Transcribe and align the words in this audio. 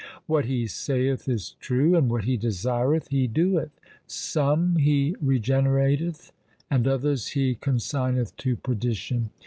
What 0.25 0.45
He 0.45 0.65
saith 0.65 1.29
is 1.29 1.55
true, 1.59 1.95
and 1.95 2.09
what 2.09 2.23
He 2.23 2.35
desireth 2.35 3.09
He 3.09 3.27
doeth. 3.27 3.69
Some 4.07 4.77
He 4.77 5.15
regenerateth, 5.23 6.31
and 6.71 6.87
others 6.87 7.27
He 7.37 7.53
consigneth 7.53 8.35
to 8.37 8.55
perdition. 8.55 9.29